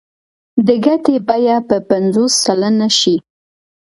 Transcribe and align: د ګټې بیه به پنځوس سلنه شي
د 0.67 0.69
ګټې 0.85 1.15
بیه 1.27 1.57
به 1.67 1.77
پنځوس 1.89 2.33
سلنه 2.45 2.87
شي 2.99 3.15